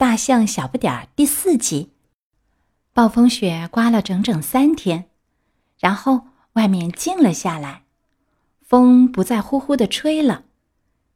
[0.00, 1.90] 大象小不点儿》第四集。
[2.94, 5.10] 暴风雪刮了整整三天，
[5.78, 7.82] 然后外面静了下来，
[8.62, 10.44] 风不再呼呼的吹了，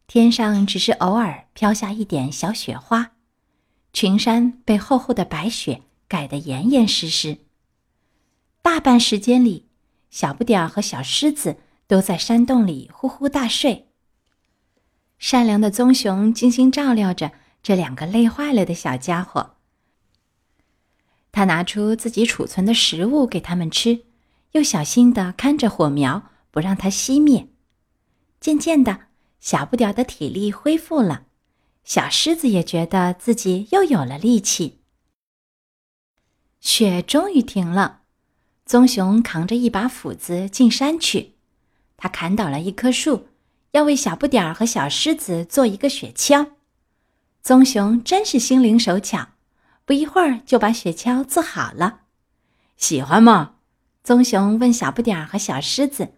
[0.07, 3.13] 天上只是偶尔飘下一点小雪花，
[3.95, 7.39] 群山被厚厚的白雪盖得严严实实。
[8.61, 9.67] 大半时间里，
[10.11, 11.57] 小不点儿和小狮子
[11.87, 13.89] 都在山洞里呼呼大睡。
[15.19, 17.33] 善良的棕熊精心照料着。
[17.65, 19.55] 这两个累坏了的小家伙，
[21.33, 24.05] 他拿出自己储存的食物给他们吃，
[24.53, 27.49] 又小心的看着火苗，不让它熄灭。
[28.39, 29.07] 渐渐的，
[29.41, 31.25] 小不点儿的体力恢复了，
[31.85, 34.83] 小狮子也觉得自己又有了力气。
[36.61, 38.03] 雪终于停了，
[38.67, 41.37] 棕熊扛着一把斧子进山去，
[41.97, 43.29] 他砍倒了一棵树，
[43.71, 46.51] 要为小不点儿和小狮子做一个雪橇。
[47.45, 49.29] 棕熊真是心灵手巧，
[49.85, 52.01] 不一会儿就把雪橇做好了。
[52.79, 53.57] 喜欢吗？
[54.03, 56.15] 棕熊问小不点儿和小狮子。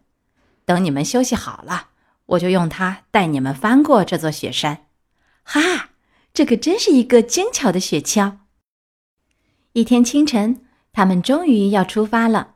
[0.64, 1.88] 等你们休息好了，
[2.26, 4.86] 我就用它带你们翻过这座雪山。
[5.42, 5.90] 哈，
[6.32, 8.36] 这可真是一个精巧的雪橇。
[9.72, 12.54] 一天清晨，他们终于要出发了。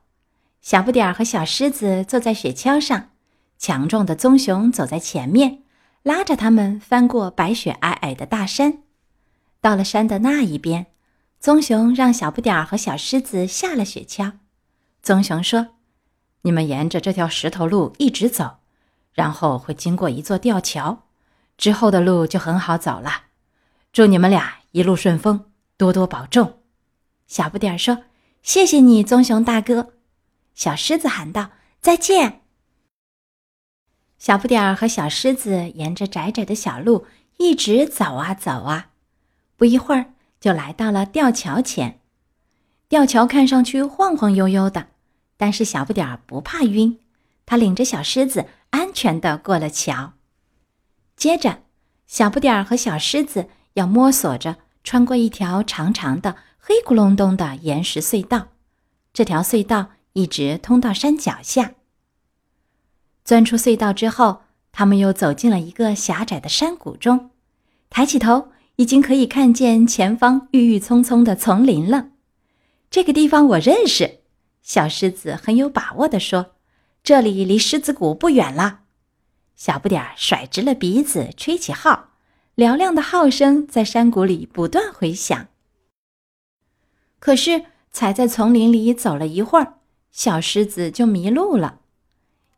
[0.63, 3.11] 小不点儿和小狮子坐在雪橇上，
[3.59, 5.65] 强壮的棕熊走在前面。
[6.03, 8.79] 拉着他们翻过白雪皑皑的大山，
[9.61, 10.87] 到了山的那一边，
[11.39, 14.33] 棕熊让小不点儿和小狮子下了雪橇。
[15.03, 15.69] 棕熊说
[16.43, 18.59] ：“你们沿着这条石头路一直走，
[19.13, 21.05] 然后会经过一座吊桥，
[21.59, 23.25] 之后的路就很好走了。
[23.93, 26.61] 祝你们俩一路顺风，多多保重。”
[27.29, 28.05] 小不点儿说
[28.43, 29.93] ：“谢谢你，棕熊大哥。”
[30.55, 31.51] 小狮子喊道
[31.83, 32.41] ：“再见。”
[34.21, 37.07] 小不点儿和小狮子沿着窄窄的小路
[37.39, 38.91] 一直走啊走啊，
[39.57, 41.99] 不一会儿就来到了吊桥前。
[42.87, 44.89] 吊桥看上去晃晃悠悠的，
[45.39, 46.99] 但是小不点儿不怕晕，
[47.47, 50.13] 他领着小狮子安全的过了桥。
[51.17, 51.63] 接着，
[52.07, 58.49] 小不点儿和小狮子要摸索着穿过一条长长的、黑咕隆咚的岩石隧道，
[59.15, 61.73] 这条隧道一直通到山脚下。
[63.25, 64.43] 钻出隧道之后，
[64.73, 67.31] 他们又走进了一个狭窄的山谷中。
[67.89, 72.11] 抬起头，已经可以看见前方郁郁葱葱的丛林了。
[72.91, 74.21] 这个地方我认识，
[74.63, 76.55] 小狮子很有把握地说
[77.03, 78.81] ：“这里离狮子谷不远了。”
[79.57, 82.11] 小不点儿甩直了鼻子，吹起号，
[82.57, 85.49] 嘹亮的号声在山谷里不断回响。
[87.19, 89.75] 可是，才在丛林里走了一会儿，
[90.11, 91.80] 小狮子就迷路了。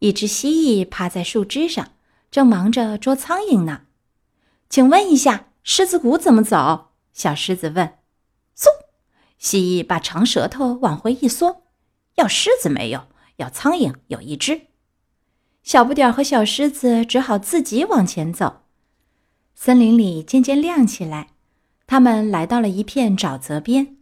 [0.03, 1.93] 一只蜥蜴趴在树枝上，
[2.29, 3.83] 正忙着捉苍蝇呢。
[4.69, 6.89] 请问一下，狮子谷怎么走？
[7.13, 7.87] 小狮子问。
[8.57, 8.67] 嗖，
[9.39, 11.63] 蜥蜴把长舌头往回一缩。
[12.17, 14.63] 要狮子没有，要苍蝇有一只。
[15.63, 18.63] 小不点儿和小狮子只好自己往前走。
[19.55, 21.29] 森林里渐渐亮起来，
[21.87, 23.99] 他们来到了一片沼泽边。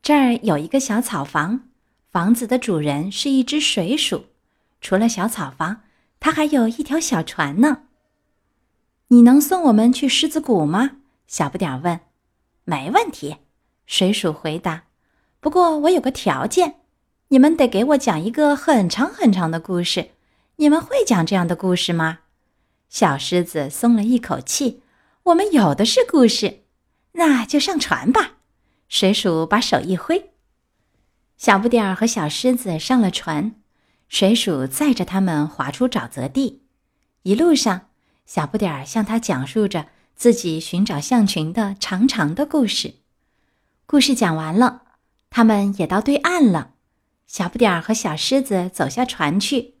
[0.00, 1.68] 这儿有一个小草房，
[2.12, 4.26] 房子的主人是一只水鼠。
[4.80, 5.82] 除了小草房，
[6.18, 7.82] 它还有一条小船呢。
[9.08, 10.98] 你能送我们去狮子谷吗？
[11.26, 12.00] 小不点儿问。
[12.64, 13.36] 没问题，
[13.86, 14.84] 水鼠回答。
[15.40, 16.76] 不过我有个条件，
[17.28, 20.10] 你们得给我讲一个很长很长的故事。
[20.56, 22.20] 你们会讲这样的故事吗？
[22.88, 24.82] 小狮子松了一口气。
[25.24, 26.64] 我们有的是故事，
[27.12, 28.38] 那就上船吧。
[28.88, 30.30] 水鼠把手一挥，
[31.36, 33.54] 小不点儿和小狮子上了船。
[34.10, 36.64] 水鼠载着他们划出沼泽地，
[37.22, 37.82] 一路上，
[38.26, 42.96] 小不点儿向他讲述着自己寻找象群的长长的故事。
[43.86, 44.82] 故事讲完了，
[45.30, 46.72] 他们也到对岸了。
[47.28, 49.76] 小不点儿和小狮子走下船去。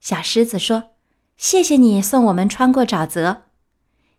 [0.00, 0.92] 小狮子说
[1.36, 3.42] ：“谢谢你送我们穿过沼泽，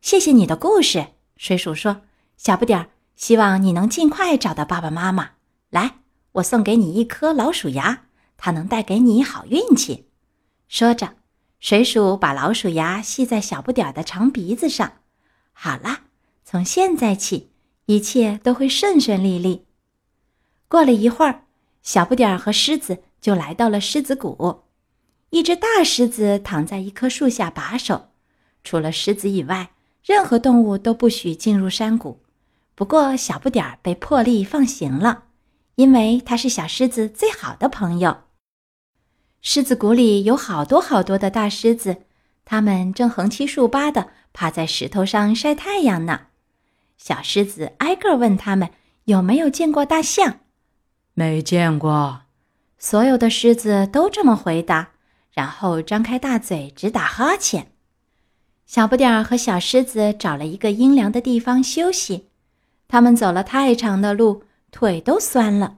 [0.02, 2.02] 谢谢你的故事。”水鼠说
[2.38, 5.32] ：“小不点儿，希望你能尽快找到爸爸妈妈。
[5.72, 5.96] 来，
[6.34, 8.04] 我送给你一颗老鼠牙。”
[8.38, 10.08] 它能带给你好运气。
[10.68, 11.16] 说着，
[11.60, 14.94] 水鼠把老鼠牙系在小不点儿的长鼻子上。
[15.54, 16.02] 好了，
[16.46, 17.50] 从现在起，
[17.88, 19.66] 一切都会顺顺利利。
[20.68, 21.46] 过了一会儿，
[21.82, 24.64] 小不点儿和狮子就来到了狮子谷。
[25.32, 28.10] 一只大狮子躺在一棵树下把守，
[28.64, 29.72] 除了狮子以外，
[30.04, 32.22] 任何动物都不许进入山谷。
[32.76, 35.24] 不过，小不点儿被破例放行了，
[35.76, 38.18] 因为他是小狮子最好的朋友。
[39.50, 42.02] 狮子谷里有好多好多的大狮子，
[42.44, 46.24] 它们正横七竖八地趴在石头上晒太阳呢。
[46.98, 48.72] 小狮子挨个问它们
[49.06, 50.42] 有没有见过大象。
[51.14, 52.24] 没见过。
[52.78, 54.90] 所有的狮子都这么回答，
[55.32, 57.72] 然后张开大嘴直打哈欠。
[58.66, 62.28] 小不点儿和小狮子找了一个阴凉的地方休息。
[62.90, 65.78] 他们走了太长的路，腿都酸了。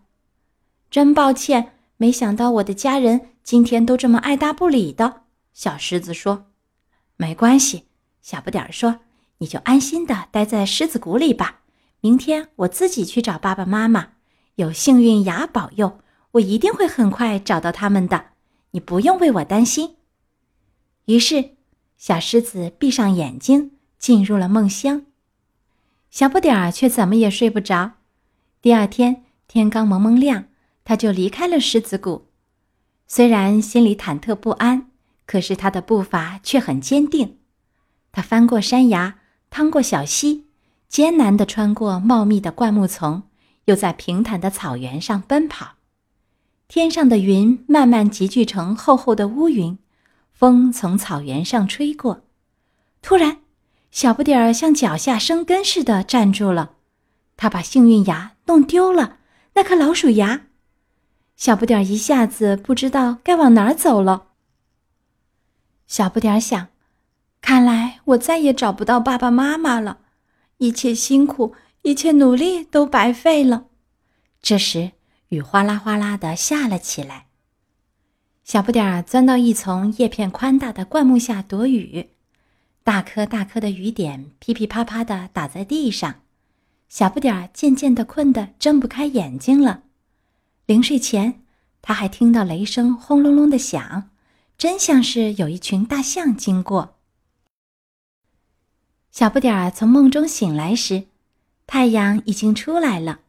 [0.89, 5.23] 真抱歉，没想到我的家人今天都这么爱答不理的。
[5.51, 6.45] 小狮子说
[7.17, 7.87] ：“没关系。”
[8.23, 9.01] 小不点儿说
[9.39, 11.59] ：“你就安心的待在狮子谷里吧。
[11.99, 14.13] 明天我自己去找爸爸妈妈。
[14.55, 15.99] 有幸运牙保佑，
[16.31, 18.27] 我一定会很快找到他们的。
[18.71, 19.97] 你不用为我担心。”
[21.03, 21.57] 于是，
[21.97, 25.05] 小狮子闭上眼睛，进入了梦乡。
[26.09, 27.91] 小不点儿却怎么也睡不着。
[28.61, 30.45] 第二天天刚蒙蒙亮，
[30.89, 32.25] 他就离开了狮子谷。
[33.05, 34.87] 虽然心里忐忑不安，
[35.27, 37.37] 可是他的步伐却很坚定。
[38.11, 39.19] 他翻过山崖，
[39.51, 40.47] 趟过小溪，
[40.87, 43.21] 艰难地穿过茂密的灌木丛，
[43.65, 45.75] 又在平坦的草原上奔跑。
[46.67, 49.77] 天上的云慢慢集聚成厚厚的乌云，
[50.33, 52.23] 风从草原上吹过。
[53.03, 53.37] 突然，
[53.91, 56.71] 小不点儿像脚下生根似的站住了，
[57.37, 59.17] 他把幸运牙弄丢了，
[59.53, 60.47] 那颗老鼠牙。
[61.39, 64.25] 小不点儿一下子不知道该往哪儿走了。
[65.87, 66.67] 小不点儿想，
[67.39, 69.99] 看来我再也找不到爸爸妈妈了，
[70.57, 73.67] 一切辛苦，一切努力都白费了。
[74.41, 74.91] 这时，
[75.29, 77.27] 雨哗啦哗啦的下了起来。
[78.43, 82.09] 小不点儿钻到一丛叶片宽大的灌木下躲雨。
[82.83, 86.15] 大颗大颗的雨点噼噼啪啪的打在地上，
[86.89, 89.83] 小不点儿渐渐的困得睁不开眼睛了。
[90.69, 91.41] 临睡前，
[91.81, 94.11] 他还听到雷声轰隆隆的响，
[94.55, 96.99] 真像是有一群大象经过。
[99.09, 101.05] 小不点儿从梦中醒来时，
[101.65, 103.21] 太阳已经出来了。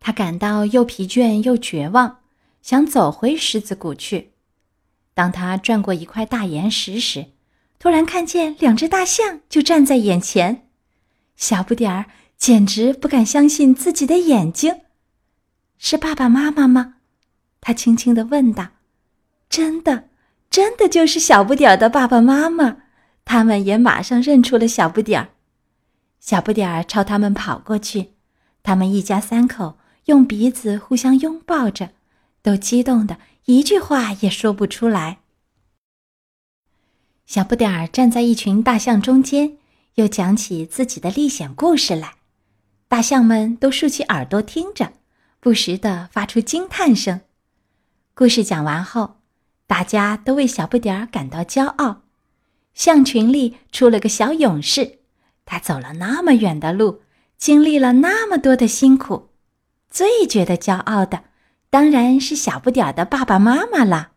[0.00, 2.20] 他感到又疲倦又绝望，
[2.62, 4.32] 想走回狮子谷去。
[5.12, 7.26] 当他转过一块大岩石时，
[7.78, 10.70] 突然看见两只大象就站在眼前，
[11.36, 12.06] 小不点儿
[12.38, 14.80] 简直不敢相信自己的眼睛，
[15.78, 16.96] 是爸爸妈妈吗？
[17.60, 18.68] 他轻轻的问道。
[19.48, 20.08] 真的，
[20.50, 22.78] 真的就是小不点儿的爸爸妈妈，
[23.24, 25.28] 他们也马上认出了小不点儿。
[26.20, 28.12] 小不点儿朝他们跑过去，
[28.62, 31.90] 他们一家三口用鼻子互相拥抱着，
[32.42, 35.20] 都激动的一句话也说不出来。
[37.24, 39.56] 小不点儿站在一群大象中间，
[39.94, 42.14] 又讲起自己的历险故事来。
[42.88, 44.92] 大象们都竖起耳朵听着，
[45.48, 47.22] 不时地发出惊叹声。
[48.14, 49.16] 故事讲完后，
[49.66, 52.02] 大家都为小不点儿感到骄傲。
[52.74, 54.98] 象群里出了个小勇士，
[55.46, 57.00] 他走了那么远的路，
[57.38, 59.30] 经历了那么多的辛苦，
[59.88, 61.24] 最觉得骄傲的，
[61.70, 64.10] 当然是小不点儿的爸爸妈妈了。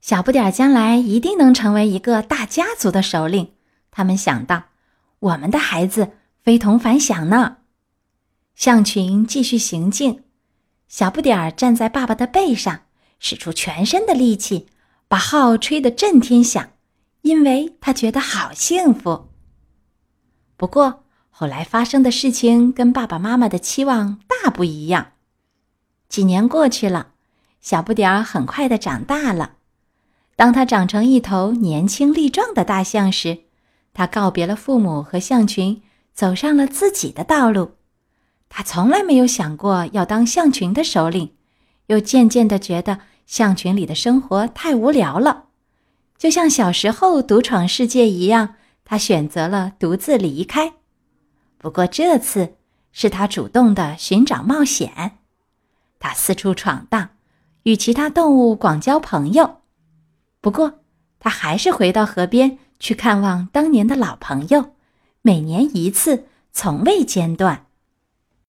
[0.00, 3.52] 小不点儿将来一定能成为一个大家族的首领，
[3.92, 4.64] 他们想到，
[5.20, 7.58] 我们的孩子非同凡响呢。
[8.54, 10.22] 象群继续行进，
[10.88, 12.82] 小不点儿站在爸爸的背上，
[13.18, 14.68] 使出全身的力气，
[15.08, 16.70] 把号吹得震天响，
[17.22, 19.28] 因为他觉得好幸福。
[20.56, 25.12] 不过后来发生的事情跟爸爸妈妈的期望大不一样。
[26.08, 27.08] 几年过去了，
[27.60, 29.56] 小不点儿很快的长大了。
[30.36, 33.40] 当他长成一头年轻力壮的大象时，
[33.92, 35.82] 他告别了父母和象群，
[36.12, 37.72] 走上了自己的道路。
[38.48, 41.34] 他从来没有想过要当象群的首领，
[41.86, 45.46] 又渐渐地觉得象群里的生活太无聊了。
[46.16, 50.74] 就像小时候独闯世界一样，他选择了独自离开。
[51.58, 52.54] 不过这次
[52.92, 55.18] 是他主动的寻找冒险，
[55.98, 57.10] 他四处闯荡，
[57.64, 59.62] 与其他动物广交朋友。
[60.40, 60.80] 不过，
[61.18, 64.74] 他还是回到河边去看望当年的老朋友，
[65.22, 67.66] 每年一次，从未间断。